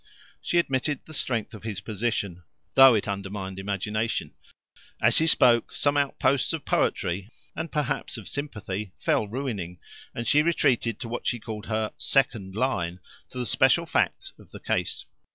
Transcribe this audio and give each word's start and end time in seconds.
She 0.41 0.57
admitted 0.57 1.05
the 1.05 1.13
strength 1.13 1.53
of 1.53 1.61
his 1.61 1.79
position, 1.79 2.41
though 2.73 2.95
it 2.95 3.07
undermined 3.07 3.59
imagination. 3.59 4.33
As 4.99 5.19
he 5.19 5.27
spoke, 5.27 5.73
some 5.73 5.95
outposts 5.95 6.53
of 6.53 6.65
poetry 6.65 7.29
and 7.55 7.71
perhaps 7.71 8.17
of 8.17 8.27
sympathy 8.27 8.93
fell 8.97 9.27
ruining, 9.27 9.77
and 10.15 10.25
she 10.25 10.41
retreated 10.41 10.99
to 11.01 11.07
what 11.07 11.27
she 11.27 11.39
called 11.39 11.67
her 11.67 11.93
"second 11.97 12.55
line" 12.55 12.99
to 13.29 13.37
the 13.37 13.45
special 13.45 13.85
facts 13.85 14.33
of 14.39 14.49
the 14.49 14.59
case. 14.59 15.05